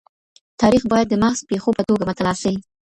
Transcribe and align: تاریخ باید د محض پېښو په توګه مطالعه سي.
تاریخ 0.61 0.83
باید 0.91 1.07
د 1.09 1.15
محض 1.23 1.39
پېښو 1.49 1.69
په 1.77 1.83
توګه 1.87 2.03
مطالعه 2.09 2.37
سي. 2.43 2.53